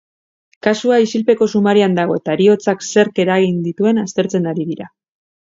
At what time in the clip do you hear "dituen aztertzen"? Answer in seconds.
3.69-4.53